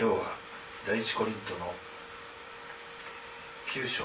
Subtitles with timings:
[0.00, 0.34] 今日は
[0.86, 1.74] 第一コリントの
[3.74, 4.04] 9章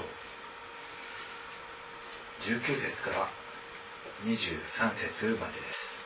[2.42, 3.30] 19節から
[4.26, 5.98] 23節までです。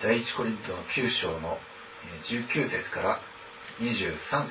[0.00, 1.58] 第一コリントの9章の
[2.22, 3.20] 19節から
[3.80, 3.98] 23節
[4.30, 4.46] ま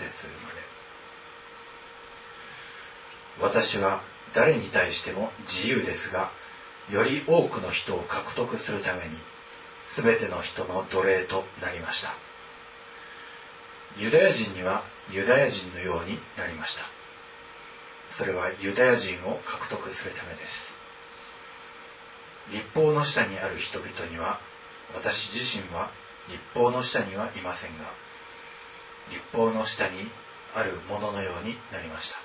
[3.39, 3.53] で。
[3.53, 4.01] 私は
[4.33, 6.40] 誰に対しても自由ですが
[6.89, 9.17] より多くの人を獲得するために
[9.95, 12.13] 全ての人の奴隷となりました。
[13.97, 16.83] ユダヤ人にはユダヤ人のようになりました。
[18.17, 20.73] それはユダヤ人を獲得するためです。
[22.51, 24.39] 立法の下にある人々には
[24.95, 25.91] 私自身は
[26.27, 27.85] 立法の下にはいませんが
[29.09, 30.09] 立法の下に
[30.55, 32.17] あるもののようになりました。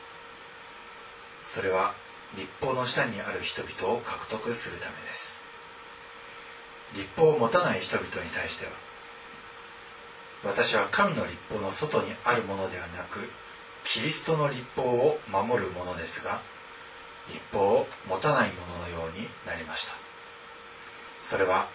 [1.55, 1.95] それは
[2.35, 5.37] 立法の下にある人々を獲得するためです。
[6.95, 8.73] 立法を持たない人々に対しては
[10.45, 13.29] 私は神の立法の外にあるものではなく
[13.85, 16.43] キリストの立法を守るものですが
[17.29, 19.93] 立法を持たないもののようになりました。
[21.29, 21.69] それは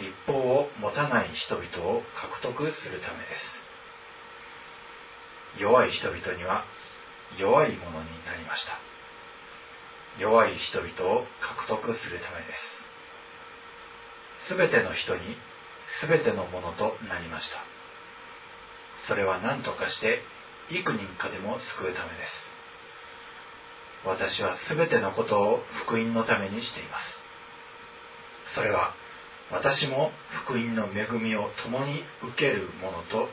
[0.00, 3.56] 立法を持たない人々を獲得するためです。
[5.58, 6.64] 弱い人々には
[7.38, 8.78] 弱いものになりました。
[10.18, 12.84] 弱い人々を獲得するためです。
[14.40, 15.36] すべての人に
[16.00, 17.58] すべてのものとなりました。
[19.06, 20.22] それは何とかして
[20.70, 22.50] 幾人かでも救うためです。
[24.04, 27.20] 私はすべてのことを福音のためにしています。
[28.54, 28.94] それは
[29.50, 33.28] 私も福音の恵みを共に受けるものと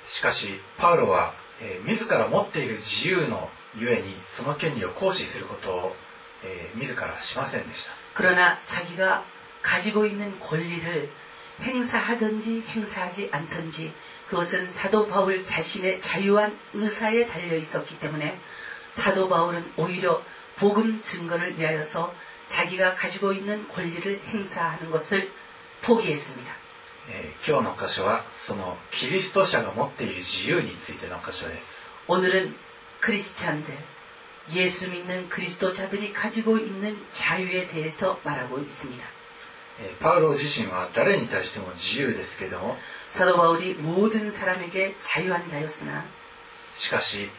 [0.09, 5.97] しかしパウロは、えー、自ら持っている自由のゆえにその権利を行使することを、
[6.43, 7.93] えー、自らしませんでした。
[8.15, 9.25] 그러나 자기가
[9.63, 11.11] 가지고 있는 권리를
[11.61, 13.93] 행사하든지 행사하지 않든지
[14.29, 18.39] 그것은 사도 바울 자신의 자유한 의사에 달려 있었기 때문에
[18.91, 20.23] 사도 바울은 오히려
[20.57, 22.15] 복음 증거를 위하여서
[22.47, 25.31] 자기가 가지고 있는 권리를 행사하는 것을
[25.84, 26.48] ポ기スミ 니.
[27.46, 32.56] 今日の箇所はそのキリスト者が持っている自由についての箇所です.오늘 은,
[34.88, 39.04] 믿는들이 가지고 있는 자유에 대해서 말하고 있습니 다.
[40.00, 42.78] パウロ自身は誰に対しても自由ですけども、
[43.10, 46.06] 사도바울이모든사람에게자유한자였으나
[46.76, 47.30] しかし、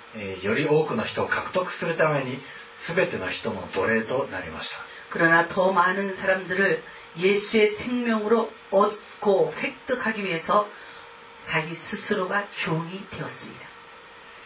[0.42, 2.38] より多くの人を獲得するために、
[2.76, 4.84] すべての人の奴隷となりました。
[5.10, 6.82] 그러나더많은사람들을
[7.17, 10.69] 예수의 생명으로 얻고 획득하기 위해서
[11.43, 13.69] 자기 스스로가 종이 되었습니다.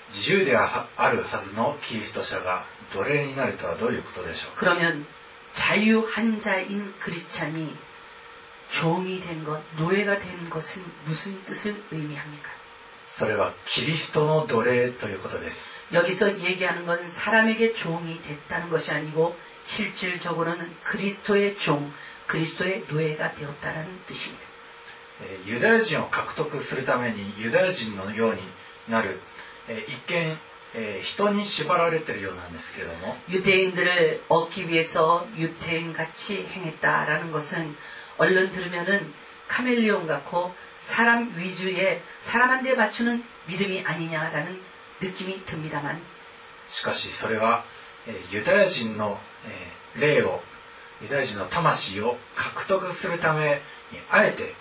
[0.10, 5.06] 自由であるはずのキリスト者が奴隷になるとはどういうことでしょうか 그러면
[5.54, 7.76] 자유한 자인 크리스찬이
[8.70, 12.50] 종이 된 것, 노예가 된 것은 무슨 뜻을 의미합니까?
[13.16, 15.74] それはキリストの奴隷ということです。
[15.94, 21.94] 여기서 얘기하는 건 사람에게 종이 됐다는 것이 아니고 실질적으로는 그리스도의 종,
[22.28, 24.54] 그리스도의 노예가 되었다는 뜻입니다.
[25.46, 28.42] ユダヤ人を獲得するためにユダヤ人のように
[28.90, 29.20] なる
[29.88, 30.38] 一見
[31.04, 37.76] 人に縛られているようなんですけれども 유대인들을 얻기 위해서 유태인 같이 행했다라는 것은
[38.18, 39.14] 얼른 들으면은
[39.48, 44.62] 카멜리온 같고 사람 위주의 사람한테 맞추는 믿음이 아니냐라는
[45.00, 46.02] 느낌이 듭니다만
[46.68, 47.64] しかしそれは
[48.32, 49.20] ユダヤ人の
[49.96, 50.42] 霊を
[51.02, 54.56] ユダヤ人の魂を獲得するためにあえて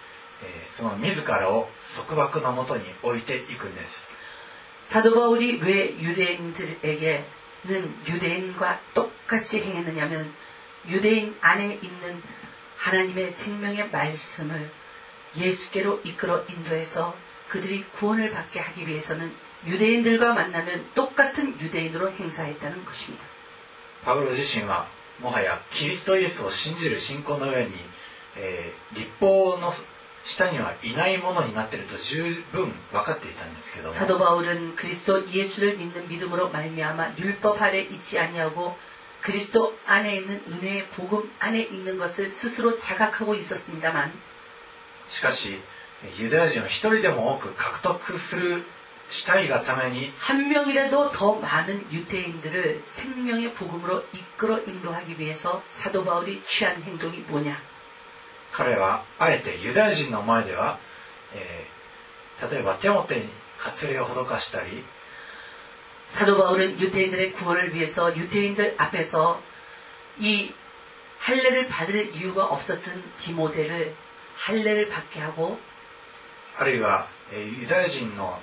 [0.77, 4.13] その自らを束縛のもとに置いていくんです
[4.85, 7.25] 사도 바울이 왜 유대인들에게는
[8.09, 10.35] 유대인과 똑같이 행했느냐면
[10.89, 12.23] 유대인 안에 있는
[12.77, 14.71] 하나님의 생명의 말씀을
[15.37, 17.17] 예수께로 이끌어 인도해서
[17.49, 19.35] 그들이 구원을 받게 하기 위해서는
[19.67, 23.25] 유대인들과 만나면 똑같은 유대인으로 행사했다는 것입니다.
[24.05, 24.89] パウロ自身は
[25.21, 27.73] もはやキリストイエスを信じる信仰の上に、
[28.37, 29.73] えー、立法の
[30.25, 38.77] 下にはいないものになっていると十分分かっていたんですけども 사도 바울은 그리스도 예수를 믿는 믿음으로 말미암아 율법 아래 있지 아니하고
[39.21, 44.13] 그리스도 안에 있는 은혜의 복음 안에 있는 것을 스스로 자각하고 있었습니다만
[45.09, 45.61] しかし
[46.19, 48.65] ユダヤ人を一人でも多く獲得する
[49.09, 57.19] したいがために 한 명이라도 더 많은 유대인들을 생명의 복음으로 이끌어 인도하기 위해서 사도 바울이 취한 행동이
[57.29, 57.61] 뭐냐?
[58.53, 60.79] 彼はあえてユダヤ人の前では、
[61.35, 61.83] えー
[62.51, 63.29] 例えば手も手に
[63.59, 64.85] 割礼を施したり
[66.09, 69.41] 사도 바울은 유대인들의 구원을 위해서 유대인들 앞에서
[70.19, 70.53] 이
[71.21, 73.95] 할례를 받을 이유가 없었던 디모데를
[74.37, 75.59] 할례를 받게 하고
[76.59, 78.39] あるいは、えーユダヤ人の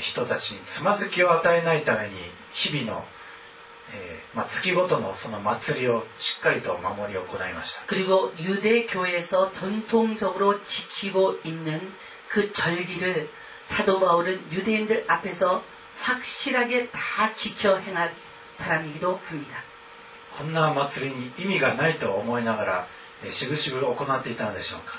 [0.00, 2.14] 人たちにつまずきを与えないために
[2.52, 3.04] 日々の、
[3.94, 11.92] えーまあ、月ごとのその祭りをしっかりと守り行いました 그리고 유대 교회에서 전통적으로 지키고 있는
[12.30, 13.28] 그 절기를
[13.64, 15.62] 사도 바울은 유대인들 앞에서
[16.00, 18.12] 확실하게 다 지켜 행한
[18.56, 19.62] 사람이기도 합니다.
[20.36, 22.86] こんな祭りに意味がないと思いながら、
[23.22, 24.94] えーしぶしぶ行っていたのでしょうか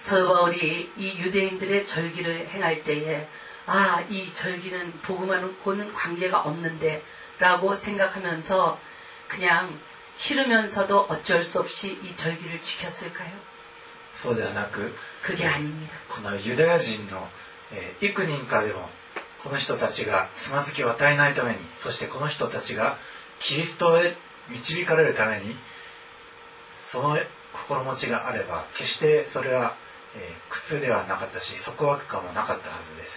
[0.00, 3.28] 사도 바울이 이 유대인들의 절기를 행할 때에
[3.66, 7.04] 아, 이 절기는 복음하고는 관계가 없는데
[7.38, 8.78] 라고 생각하면서
[9.28, 9.80] 그냥
[10.14, 13.30] 싫으면서도 어쩔 수 없이 이 절기를 지켰을까요?
[14.14, 15.94] そうではなく 그게 아닙니다.
[16.08, 17.26] このユダヤ人の、
[17.72, 18.88] えー幾人かでも
[19.42, 22.98] この人たちがつまずきを与えないためにそしてこの人たちが
[23.40, 24.14] キリストへ
[24.50, 25.56] 導かれるために
[26.90, 27.16] その
[27.52, 29.76] 心持ちがあれば決してそれは、
[30.14, 33.16] えー苦痛ではなかったし束縛感もなかったはずです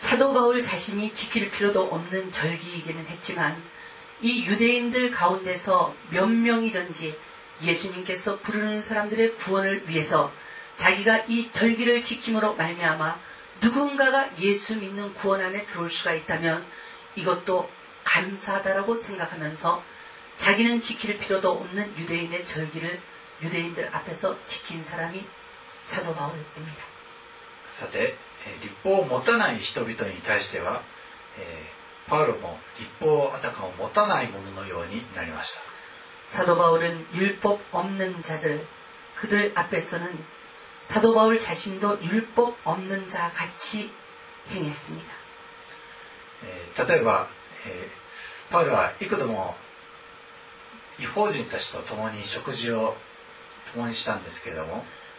[0.00, 3.62] 사도 바울 자신이 지킬 필요도 없는 절기이기는 했지만
[4.22, 7.18] 이 유대인들 가운데서 몇 명이든지
[7.60, 10.32] 예수님께서 부르는 사람들의 구원을 위해서
[10.76, 13.20] 자기가 이 절기를 지킴으로 말미암아
[13.60, 16.64] 누군가가 예수 믿는 구원 안에 들어올 수가 있다면
[17.16, 17.70] 이것도
[18.04, 19.84] 감사하다라고 생각하면서
[20.36, 22.98] 자기는 지킬 필요도 없는 유대인의 절기를
[23.42, 25.26] 유대인들 앞에서 지킨 사람이
[25.82, 26.84] 사도 바울입니다.
[27.72, 28.16] 사대
[28.61, 30.81] 立法を持たない人々に対しては、
[31.37, 31.75] えー
[32.07, 35.51] パウロも立法あたかも持たないもののようになりまし
[36.29, 38.67] た 사도 바울은 율법 없는 자들,
[39.15, 40.23] 그들 앞에서는
[40.85, 43.91] 사도 바울 자신도 율법 없는 자 같이
[44.49, 45.13] 행했습니다.
[46.43, 47.27] えー例えば、
[47.65, 49.55] えーパウロは幾度も
[50.99, 52.95] 違法人たちと共に食事を
[53.73, 54.85] 共にしたんですけれども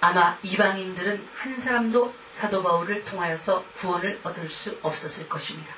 [0.00, 5.74] 아마 이방인들은 한 사람도 사도 바울을 통하여서 구원을 얻을 수 없었을 것입니다.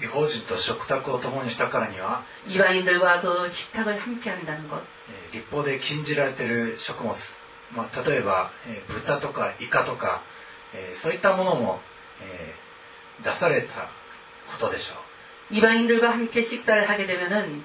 [0.00, 4.80] 違法人と食卓を共にしたからには 이방인들과 그 식탁을 함께 한다는 것,
[5.10, 7.14] えー立法で禁じられている食物、
[7.74, 10.22] まあ、例えば、えー豚とかイカとか、
[10.72, 11.80] えーそういったものも、
[12.22, 13.90] えー出された
[14.46, 14.94] ことでしょ
[15.50, 17.64] 이방인들과 함께 식사를 하게 되면은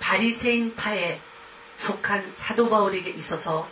[0.00, 1.20] 바리새인파에
[1.72, 3.68] 속한 사도 바울에게 있어서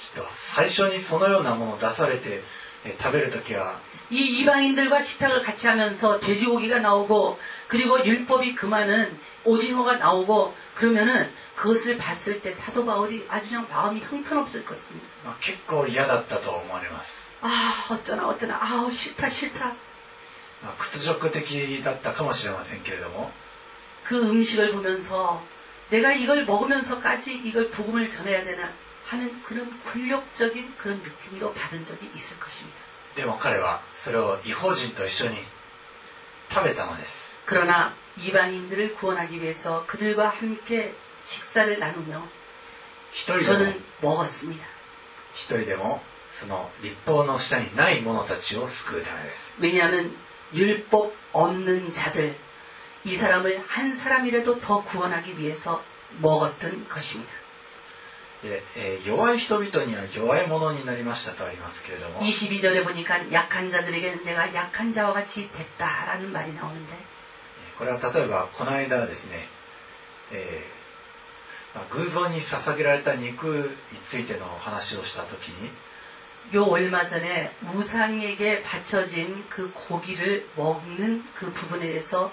[0.00, 2.42] きっと最初にそのようなものを出されて、
[2.84, 3.80] えー食べるときは
[4.10, 12.42] 이 이방인들과 식탁을 같이 하면서 돼지고기가 나오고 그리고 율법이 금하는 오징어가 나오고 그러면은 그것을 봤을
[12.42, 15.06] 때 사도 바울이 아주 그냥 마음이 형편없을 것입니다.
[15.24, 19.76] まあ結構嫌だったと思われます、 아 어쩌나 어쩌나 아우 싫다 싫다
[20.62, 23.30] まあ屈辱的だったかもしれませんけれども
[24.06, 25.44] 그 음식을 보면서
[25.90, 28.72] 내가 이걸 먹으면서까지 이걸 복음을 전해야 되나
[29.06, 32.78] 하는 그런 굴욕적인 그런 느낌도 받은 적이 있을 것입니다.
[33.14, 35.36] でも彼はそれを違法人と一緒に
[36.50, 40.94] 食べたのです 그러나 이방인들을 구원하기 위해서 그들과 함께
[41.26, 42.26] 식사를 나누며
[43.12, 44.64] 一人でも 저는 먹었습니다.
[45.34, 46.02] 一人でも
[46.40, 50.16] その立法の下にない者たちを救うためです 왜냐하면
[50.54, 52.34] 율법 없는 자들
[53.06, 55.82] 이 사람을 한 사람이라도 더 구원하기 위해서
[56.20, 57.42] 먹었던 것입니다.
[58.42, 66.92] で、えー弱い人々には弱い者になりましたとありますけれども 22절에 보니까 약한 자들에게는 내가 약한 자와 같이 됐다라는 말이 나오는데
[67.78, 69.48] これは例えばこの間ですね、
[70.32, 70.82] えー
[71.74, 75.70] まあ偶像に捧げられた肉についての話をした時に
[76.54, 82.32] 요 얼마 전에 우상에게 바쳐진 그 고기를 먹는 그 부분에 대해서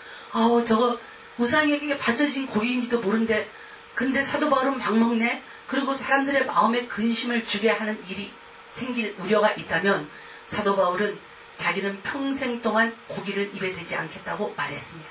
[0.33, 0.97] 아우 저거
[1.37, 3.49] 우상에게 바쳐진 고기인지도 모른데
[3.95, 5.43] 근데 사도 바울은 밥 먹네?
[5.67, 8.31] 그리고 사람들의 마음에 근심을 주게 하는 일이
[8.71, 10.09] 생길 우려가 있다면
[10.47, 11.19] 사도 바울은
[11.55, 15.09] 자기는 평생 동안 고기를 입에 대지 않겠다고 말했습니다.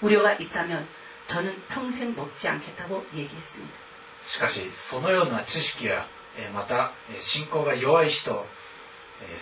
[0.00, 0.86] 우려가 있다면
[1.26, 3.84] 저는 평생 먹지 않겠다고 얘기했습니다.
[4.24, 6.17] しかしそのような知識や、えー
[6.53, 8.45] また信仰が弱い人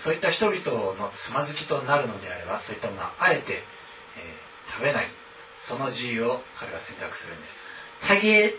[0.01, 3.63] そういった人々のつまずきとなるのであればそういったものはあえて
[4.73, 5.07] 食べない
[5.59, 7.67] その自由を彼は選択するんです
[7.99, 8.57] 자기의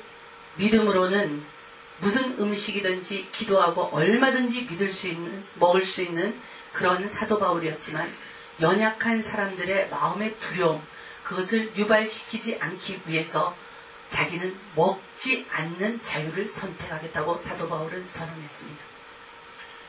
[0.59, 1.43] 믿음으로는
[2.01, 6.35] 무슨음식이든지기도하고얼마든지믿을수있는먹을수있는
[6.75, 8.11] 그런사도바울이었지만
[8.59, 10.83] 연약한사람들의마음의두려움
[11.27, 13.55] 그것을유발시키지않기위해서
[14.10, 18.84] 자기는 먹지 않는 자유를 선택하겠다고 사도 바울은 선언했습니다.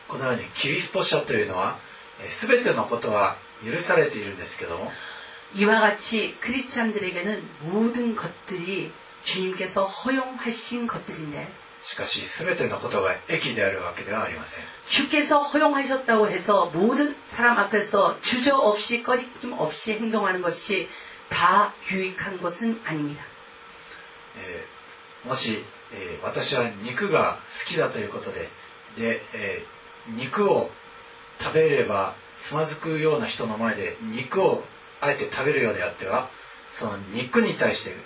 [0.08, 1.78] このようにキリスト者というのは、
[2.20, 4.92] えー全てのことは許されているんですけども
[5.54, 11.48] 이와 같이 크리스찬들에게는 모든 것들이 주님께서 허용하신 것들인데
[11.82, 20.88] しかし全てのことが益であるわけではありません 주께서 허용하셨다고 해서 모든 사람 앞에서 주저 없이 꺼리낌 없이 행동하는 것이
[21.30, 23.24] 다 유익한 것은 아닙니다.
[24.38, 28.48] えーもし、えー私は肉が好きだということで
[28.98, 30.70] で、えー肉を
[31.40, 34.62] 食べればつまずくような人の前で肉を
[35.00, 36.28] あえて食べるようであっては
[36.72, 37.96] その肉に対して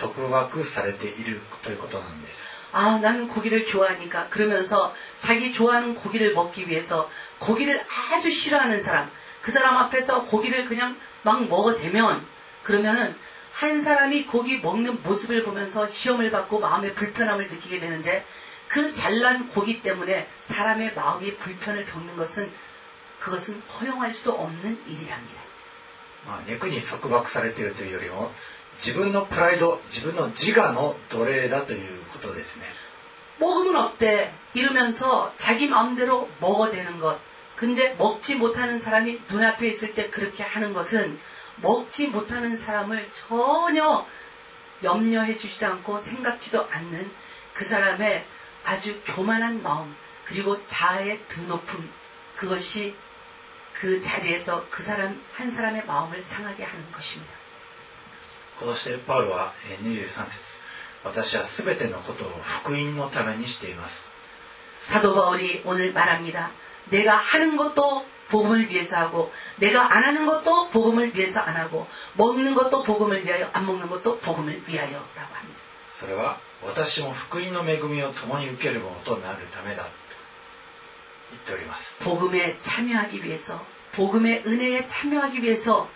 [0.00, 7.08] 束縛されているということなんです 아, 나는 고기를 좋아하니까 그러면서 자기 좋아하는 고기를 먹기 위해서
[7.38, 7.82] 고기를
[8.14, 9.10] 아주 싫어하는 사람,
[9.40, 12.26] 그 사람 앞에서 고기를 그냥 막 먹어대면
[12.64, 13.16] 그러면은
[13.62, 18.24] 한 사람이 고기 먹는 모습을 보면서 시험을 받고 마음의 불편함을 느끼게 되는데
[18.68, 22.52] 그 잘난 고기 때문에 사람의 마음이 불편을 겪는 것은
[23.18, 25.42] 그것은 허용할 수 없는 일이랍니다.
[26.26, 28.30] まあ、肉に束縛されているというよりも
[28.74, 32.64] 自分のプライド自分の自我の奴隷だということですね
[33.38, 34.34] 먹으면 어때?
[34.52, 37.18] 이러면서 자기 마음대로 먹어대는 것.
[37.56, 41.18] 근데 먹지 못하는 사람이 눈앞에 있을 때 그렇게 하는 것은
[41.56, 44.06] 먹지 못하는 사람을 전혀
[44.82, 47.10] 염려해 주지도 않고 생각지도 않는
[47.54, 48.24] 그 사람의
[48.64, 49.94] 아주 교만한 마음,
[50.24, 51.90] 그리고 자아의 드높음,
[52.36, 52.94] 그것이
[53.72, 57.32] 그 자리에서 그 사람, 한 사람의 마음을 상하게 하는 것입니다.
[58.58, 60.60] こうしてパウロはえー23節
[61.04, 62.30] 私は全てのことを
[62.62, 64.10] 福音のためにしています
[64.80, 66.50] 사도 바울이 오늘 말합니다.
[66.90, 72.54] 내가 하는 것도 복음을 위해서 하고, 내가 안 하는 것도 복음을 위해서 안 하고, 먹는
[72.54, 75.58] 것도 복음을 위하여, 안 먹는 것도 복음을 위하여라고 합니다.
[75.98, 79.90] それは私も福音の恵みを共に受けるものとなるためだと
[81.30, 85.88] 言っております 복음에 참여하기 위해서, 복음의 은혜에 참여하기 위해서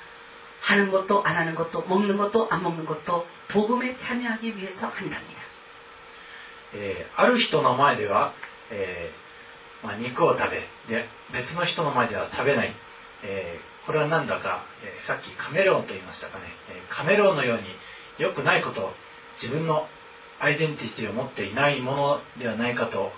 [0.60, 5.40] 하는 것도 안 하는 것도, 먹는 것도 안 먹는 것도 복음에 참여하기 위해서 한답니다.
[6.74, 8.32] えーある人の前では、
[8.70, 9.22] えー
[9.83, 12.73] まあ、肉を食べで別の人の前では食べない、
[13.23, 17.63] えー、これは何だか、えー、さっきカメロンと言いましたかね、えカメロンのように
[18.17, 18.93] 良くないこと
[19.41, 19.87] 自分の
[20.39, 23.11] アイデンティティを持っていないものではないかと、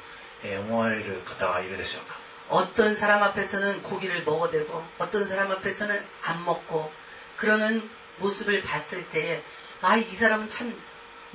[0.43, 2.17] え思われる方はいるでしょうか。
[2.49, 6.89] 어떤 사람 앞에서는 고기를 먹어대고 어떤 사람 앞에서는 안 먹고
[7.37, 7.83] 그러는
[8.19, 9.43] 모습을 봤을 때에
[9.83, 10.73] 아 이 사람은 참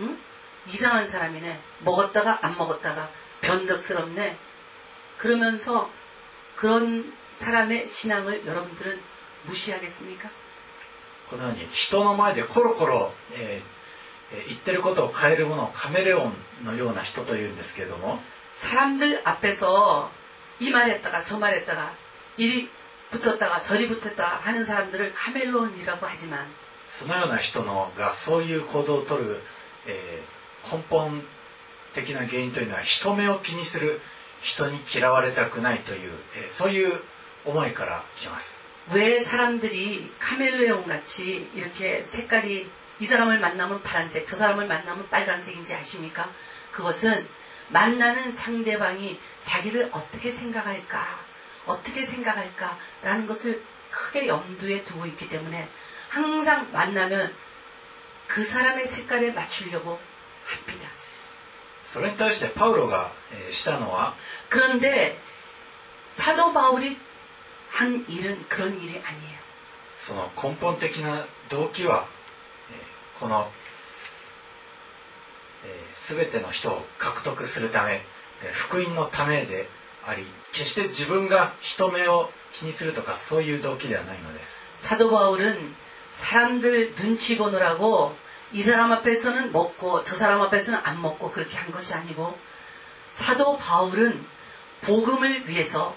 [0.01, 0.19] 응?
[0.67, 1.61] 이상한 사람이 네.
[1.85, 3.09] 먹었다가 안 먹었다가
[3.41, 4.37] 변덕스럽 네.
[5.25, 5.89] 그러면서
[6.61, 7.09] 그런
[7.41, 9.01] 사람의 신앙을 여러분들은
[9.49, 10.29] 무시하겠습니 까?
[11.31, 13.63] このように人の前でコロコロ、え、
[14.49, 18.19] 言ってることを変えるものをカメレオンのような人というんですけれども
[18.61, 20.11] 사람들앞에서
[20.61, 21.97] 이말했다가저말했다가
[22.37, 22.69] 이리
[23.11, 26.45] 붙었다가저리붙었다하는사람들을카이라고하지만
[27.01, 29.41] そのような人のがそういう行動をとる、
[29.87, 30.23] え、
[30.71, 31.25] 根本
[31.95, 34.03] 的な原因というのは人目を気にする
[34.44, 37.02] 人に嫌われたくないという、えーそういう
[37.46, 38.60] 思いから来ます
[38.92, 46.30] 왜 사람들이 카멜레온 같이 이렇게 색깔이 이 사람을 만나면 파란색, 저 사람을 만나면 빨간색인지 아십니까?
[46.72, 47.28] 그것은
[47.70, 51.20] 만나는 상대방이 자기를 어떻게 생각할까,
[51.66, 55.70] 어떻게 생각할까라는 것을 크게 염두에 두고 있기 때문에
[56.10, 57.34] 항상 만나면
[58.28, 60.00] 그 사람의 색깔에 맞추려고
[60.46, 60.90] 합니다.
[61.95, 63.13] それに対してパウロが
[63.53, 64.17] したのは
[64.51, 65.15] 그런데
[66.19, 66.99] 사도바울이
[67.71, 69.39] 한일은그런일이아니에 요.
[70.03, 72.09] その根本的な動機は
[73.21, 73.49] この
[76.09, 78.03] 全ての人を獲得するため
[78.53, 79.69] 福音のためで
[80.05, 84.59] あり決して自分が人目を気にするとかそういう動機ではないのです。
[84.83, 85.73] 사도바울은
[86.19, 88.17] 사람들눈치보느라고
[88.55, 92.39] 이 사람 앞에서는 먹고 저 사람 앞에서는 안 먹고 그렇게 한 것이 아니고
[93.09, 94.25] 사도 바울은
[94.83, 95.97] 복음을 위해서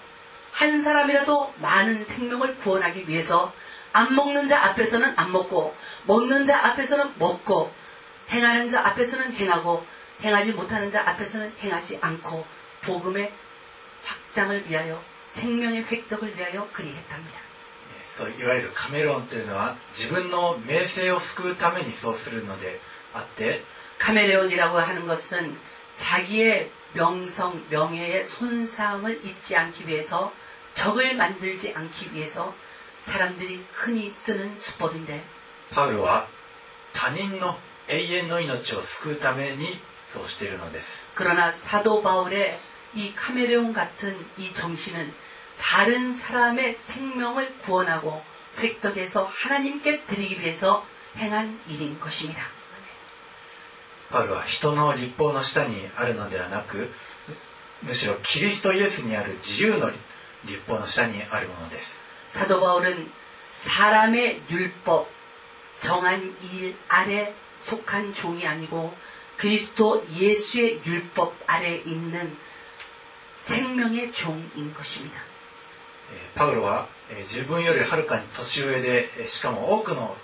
[0.51, 3.53] 한 사람이라도 많은 생명을 구원하기 위해서
[3.93, 5.75] 안 먹는 자 앞에서는 안 먹고
[6.07, 7.71] 먹는 자 앞에서는 먹고
[8.31, 9.85] 행하는 자 앞에서는 행하고
[10.23, 12.43] 행하지 못하는 자 앞에서는 행하지 않고
[12.81, 13.31] 복음의
[14.03, 17.46] 확장을 위하여 생명의 획득을 위하여 그리했답니다.
[18.16, 22.78] えーそういわゆるカメロンというのは自分の名声を救うためにそうするので
[23.14, 23.64] あって
[23.98, 25.56] 카멜레온이라고 하는 것은
[25.96, 30.32] 자기의 명성, 명예의 손상을 입지 않기 위해서
[30.74, 32.54] 적을 만들지 않기 위해서
[32.98, 35.24] 사람들이 흔히 쓰는 수법인데
[35.70, 36.28] パウロは
[36.92, 37.56] 他人の
[37.88, 39.80] 永遠の命を救うために
[40.12, 42.58] そうしているのです 그러나 사도 바울의
[42.94, 45.14] 이 카멜레온 같은 이 정신은
[45.58, 48.22] 다른 사람의 생명을 구원하고
[48.58, 52.46] 획득해서 하나님께 드리기 위해서 행한 일인 것입니다.
[54.10, 56.92] パウロは人の立法の下にあるのではなく
[57.80, 59.90] むしろキリストイエスにある自由の
[60.44, 63.10] 立法の下にあるものです 사도 바울은
[63.52, 65.08] 사람의 율법,
[65.76, 68.94] 정한 일 아래 속한 종이 아니고
[69.36, 72.36] 그리스도 예수의 율법 아래 있는
[73.38, 75.25] 생명의 종인 것입니다.
[76.35, 76.87] パウロは
[77.23, 80.15] 自分よりはるかに年上でしかも多くの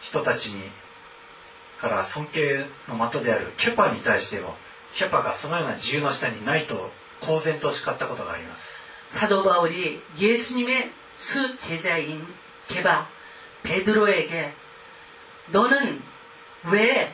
[0.00, 0.70] 人たちに
[1.80, 4.54] から尊敬の的であるケパに対しても
[4.94, 6.90] ケパがそのような自由の下にないと
[7.20, 8.62] 公然と叱ったことがあります。
[9.12, 12.24] 사도바울이예수님의수제자인
[12.68, 13.06] 케바
[13.62, 14.52] 베에게
[15.52, 16.00] 너는
[16.64, 17.12] 왜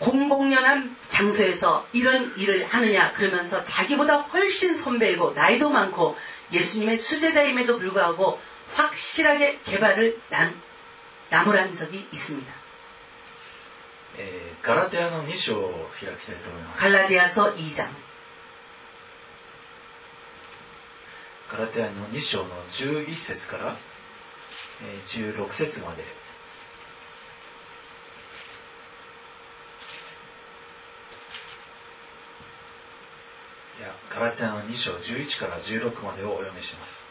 [0.00, 6.16] 공공연한 장소에서 이런 일을 하느냐 그러면서 자기보다 훨씬 선배이고 나이도 많고
[6.52, 8.38] 예수님의 수제자임에도 불구하고
[8.74, 10.60] 확실하게 개발을 남,
[11.30, 12.66] 나무란 적이 있습니다.
[14.18, 17.90] えーガラテヤの2章を開きたいと思います 갈라디아서 2장
[21.50, 23.76] ガラテヤの2章の11節から、
[24.82, 26.02] えー16節まで
[34.21, 37.07] ラテヤの2章11から16までをお読みします。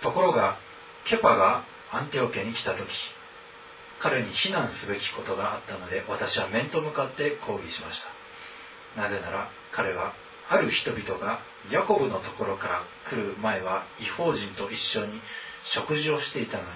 [0.00, 0.58] ところが
[1.04, 2.86] ケパがアンテオ家に来た時
[3.98, 8.02] 彼に非難すべきことがあったので私は面と向かって抗議しまし
[8.94, 9.02] た。
[9.02, 10.14] なぜなら彼は
[10.48, 15.20] ある人々がヤコブのところから来る前は違法人と一緒に
[15.62, 16.68] 食事をしていたのに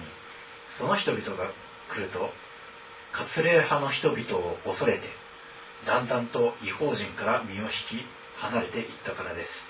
[0.77, 1.51] その人々が
[1.89, 2.31] 来ると
[3.13, 5.09] 割礼派の人々を恐れて
[5.85, 8.05] だんだんと違法人から身を引き
[8.43, 9.67] 離れていったからです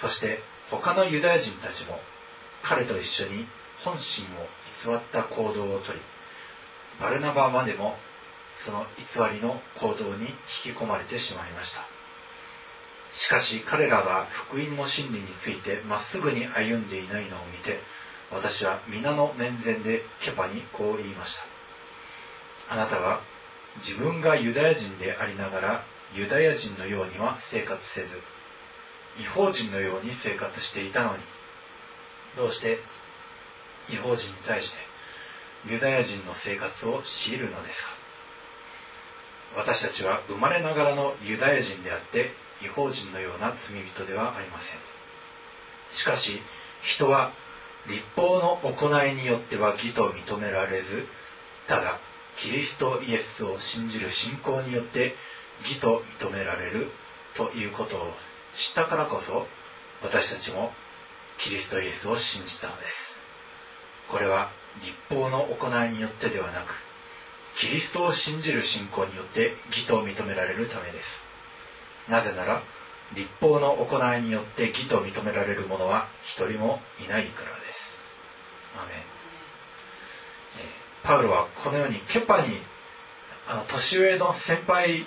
[0.00, 1.98] そして他のユダヤ人たちも
[2.62, 3.46] 彼と一緒に
[3.84, 4.28] 本心を
[4.76, 6.00] 偽った行動をとり
[7.00, 7.96] バルナバまでも
[8.56, 10.26] その偽りの行動に
[10.64, 11.86] 引き込まれてしまいました
[13.12, 17.80] しかし彼らが福音の真理についてまっすぐに歩んでいないのを見て
[18.32, 21.54] 私は皆の面前でケパにこう言いました。
[22.68, 23.20] あなたは
[23.78, 28.20] 自分がユダヤ人でありながらユダヤ人のようには生活せず、
[29.20, 31.22] 違法人のように生活していたのに、
[32.36, 32.78] どうして
[33.88, 34.78] 違法人に対して
[35.70, 37.88] ユダヤ人の生活を強いるのですか？
[39.56, 44.78] 私たちは生まれながらのユダヤ人であって違法人のような罪人ではありません。
[45.92, 46.40] しかし
[46.82, 47.32] 人は
[47.86, 51.06] 立法の行いによっては義と認められず、
[51.68, 52.00] ただ
[52.38, 55.14] キリストイエスを信じる信仰によって
[55.64, 56.90] 義と認められる
[57.36, 58.12] ということを
[58.52, 59.46] 知ったからこそ
[60.02, 60.72] 私たちも
[61.38, 63.16] キリストイエスを信じたのです。
[64.08, 64.50] これは
[64.82, 66.74] 立法の行いによってではなく、
[67.58, 71.24] キリストを信じる信仰によって義と認められるためです。
[72.08, 72.62] なぜなら、
[73.14, 77.96] 立法の行いによって義と認められる者は一人もいないからです。
[78.76, 79.04] アメ。
[81.02, 82.60] パウロはこのようにケパに、
[83.46, 85.06] あの、年上の先輩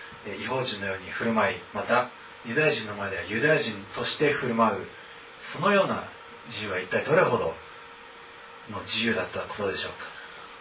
[0.40, 2.10] 違法人のように振る舞い、また
[2.44, 4.86] ユダヤ人の前ではユダヤ人として振る舞う、
[5.40, 6.08] そのような
[6.46, 7.54] 自由は一体どれほど
[8.70, 10.16] の自由だったことでしょうか。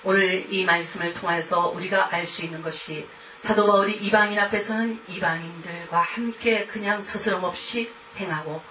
[0.08, 6.67] 오늘 이 말씀을 통해서 우리가 알 수 있는 것이 사도 바울이 이방인 앞에서는 이방인들과 함께
[6.67, 8.62] 그냥 스스럼 없이 행하고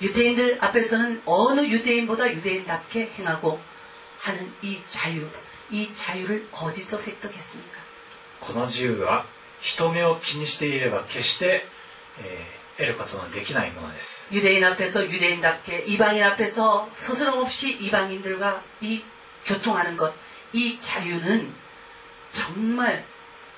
[0.00, 3.60] 유대인들 앞에서는 어느 유대인보다 유대인답게 행하고
[4.18, 5.28] 하는 이 자유,
[5.70, 7.78] 이 자유를 어디서 획득했습니까?
[8.40, 9.26] この自由は
[9.62, 11.64] 人目を気にしていれば決して、
[12.20, 14.28] えー得ることのできないものです。
[14.32, 19.02] 유대인 앞에서 유대인답게 이방인 앞에서 스스럼 없이 이방인들과 이
[19.46, 20.14] 교통하는 것,
[20.52, 21.52] 이 자유는
[22.32, 23.04] 정말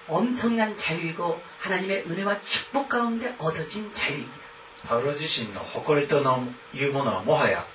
[0.09, 4.41] 엄청난 자유이고 하나님의 은혜와 축복 가운데 얻어진 자유입니다.
[4.89, 7.67] パウロ自身の誇りとのいうものはもはや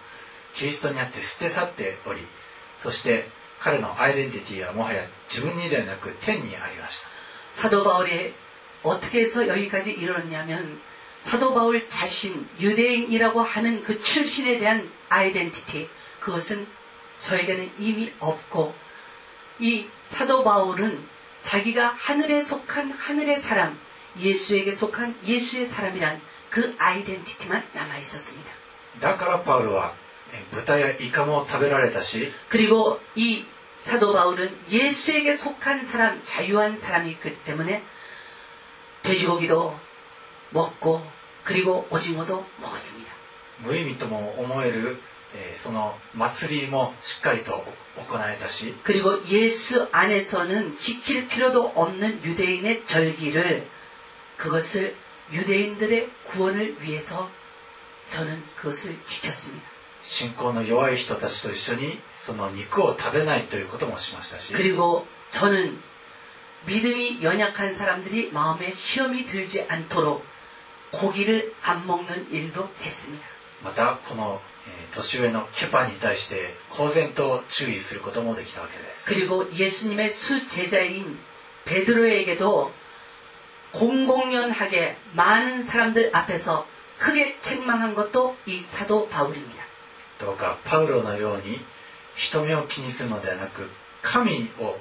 [0.55, 2.25] キリストにあって捨て去っており、
[2.79, 7.09] そして彼のアイデンティティはもはや自分にではなく天にありました。
[7.53, 8.33] 사도 바울이
[8.83, 10.81] 어떻게 해서 여기까지 이르렀냐면
[11.21, 16.67] 사도 바울 자신 유대인이라고 하는 그 출신에 대한 아이덴티티 그것은
[17.19, 18.75] 저에게는 이미 없고
[19.59, 21.07] 이 사도 바울은
[21.41, 23.79] 자기가 하늘에 속한 하늘의 사람
[24.17, 28.51] 예수에게 속한 예수의 사람이란 그 아이덴티티만 남아 있었습니다.
[29.01, 29.93] だからパウロは
[30.31, 33.45] え豚やイカも食べられたし、 그리고 이
[33.79, 37.83] 사도 바울은 예수에게 속한 사람, 자유한 사람이기 때문에
[39.03, 39.79] 돼지고기도
[40.49, 41.05] 먹고
[41.43, 43.13] 그리고 오징어도 먹었습니다.
[43.63, 44.97] 無意味とも思える、
[45.33, 47.63] えーその祭りもしっかりと
[47.97, 53.67] 行えたし、 그리고 예수 안에서는 지킬 필요도 없는 유대인의 절기를
[54.37, 54.95] 그것을
[55.31, 57.29] 유대인들의 구원을 위해서
[58.07, 59.68] 저는 그것을 지켰습니다.
[60.03, 65.81] 信仰の弱い人たちと一緒にその肉を食べないということもしましたし、 그리고 저는
[66.65, 70.25] 믿음이 연약한 사람들이 마음에 시험이 들지 않도록
[70.91, 73.25] 고기를 안 먹는 일도 했습니다.
[73.63, 79.05] またこの、えー年上のケパに対して公然と注意することもできたわけです。
[79.05, 81.19] 그리고 예수님의 수제자인
[81.65, 82.71] 베드로에게도
[83.73, 86.65] 공공연하게 많은 사람들 앞에서
[86.97, 89.58] 크게 책망한 것도 이 사도 바울입니다.
[89.59, 89.59] 다
[90.19, 91.59] どうかパウロのように
[92.15, 93.69] 人目を気にするのではなく
[94.01, 94.77] 神を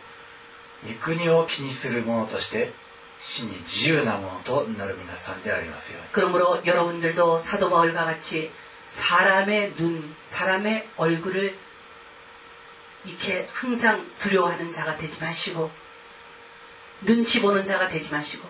[0.87, 2.73] 御国を気にする者として
[3.20, 8.53] 真に自由なものとなる皆さんでありますように 그러므로 여러분들도 사도 바울과 같이
[8.87, 11.59] 사람의 눈, 사람의 얼굴을
[13.05, 15.70] 이렇게 항상 두려워하는 자가 되지 마시고
[17.03, 18.49] 눈치 보는 자가 되지 마시고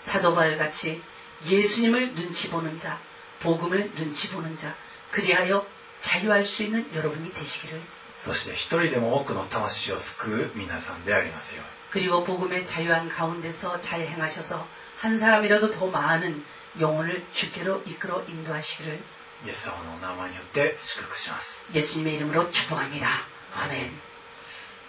[0.00, 1.02] 사도 바울 같이
[1.46, 2.98] 예수님을 눈치 보는 자,
[3.40, 4.74] 복음을 눈치 보는 자,
[5.10, 5.66] 그리하여
[6.00, 7.80] 자유할 수 있는 여러분이 되시기를
[8.24, 14.66] そして一人でも多くの魂を救う皆さんでありますように 그리고 복음의 자유한 가운데서 잘 행하셔서
[14.98, 16.44] 한 사람이라도 더 많은
[16.80, 19.02] 영혼을 주께로 이끌어 인도하시기를
[19.44, 23.08] イエス様のお名前によって祝福します 예수님의 이름으로 축복합니다.
[23.54, 23.92] 아멘.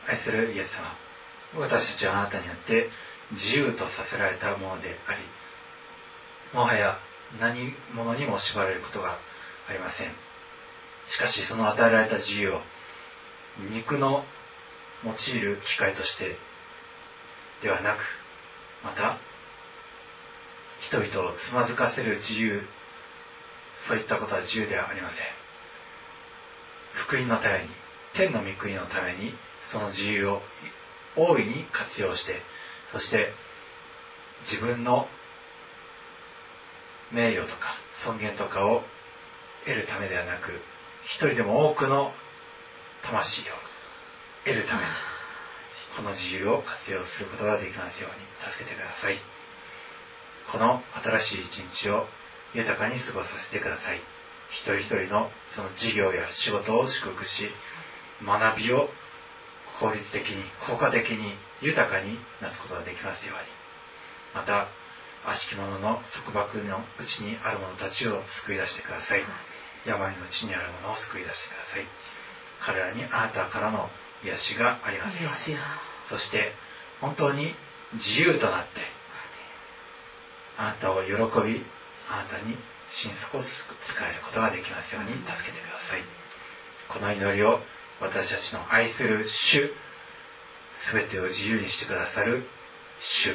[0.08, 0.96] 愛するイエス様
[1.56, 2.90] 私たちはあなたによって
[3.32, 5.20] 自由とさせられたものであり
[6.54, 7.00] もはや
[7.40, 9.18] 何者にも縛られることが
[9.70, 10.12] ありません
[11.09, 12.63] しかしその与えられた自由を
[13.71, 14.25] 肉の
[15.05, 16.39] 用いる機会として
[17.63, 17.99] ではなく、
[18.85, 19.19] また、
[20.81, 22.63] 人々をつまずかせる自由、
[23.87, 25.27] そういったことは自由ではありません。
[26.93, 27.69] 福音のために、
[28.15, 30.43] 天の御国のために、その自由を
[31.17, 32.41] 大いに活用して、
[32.93, 33.33] そして
[34.43, 35.09] 自分の
[37.11, 38.83] 名誉とか尊厳とかを
[39.65, 40.63] 得るためではなく、
[41.09, 42.13] 一人でも多くの
[43.03, 43.45] 魂を
[44.45, 44.87] 得るために、
[45.97, 49.19] この自由を活用することができますように助けてください。
[50.53, 52.07] この新しい一日を
[52.53, 54.03] 豊かに過ごさせてください。
[54.51, 57.51] 一人一人のその事業や仕事を祝福し、
[58.23, 58.91] 学びを
[59.81, 63.45] 効率的に、効果的に、豊かになすことができますように。
[64.35, 64.69] また、
[65.25, 69.25] 悪しき者の束縛のうちにある者たちを救い出してください。
[69.87, 71.87] 病のうちにある者を救い出してください。
[72.61, 73.91] 彼らにあなたからの
[74.25, 75.59] 癒しがありますように。
[76.09, 76.53] そして、
[77.01, 77.55] 本当に
[77.95, 78.81] 自由となって、
[80.57, 81.65] あなたを喜び、
[82.09, 82.57] あなたに
[82.91, 86.03] 心底を使えることができますように助けてください。
[86.89, 87.61] この祈りを
[88.01, 89.73] 私たちの愛する主、
[90.77, 92.49] すべてを自由にしてくださる
[92.99, 93.31] 主、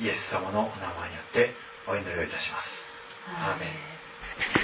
[0.00, 1.54] イエス様のお名前によって
[1.86, 2.84] お祈りをいたします。
[3.26, 4.62] アーメン